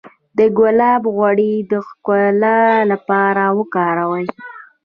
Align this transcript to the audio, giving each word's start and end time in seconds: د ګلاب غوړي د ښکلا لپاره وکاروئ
د 0.37 0.39
ګلاب 0.57 1.03
غوړي 1.15 1.53
د 1.71 1.73
ښکلا 1.87 2.59
لپاره 2.91 3.43
وکاروئ 3.57 4.27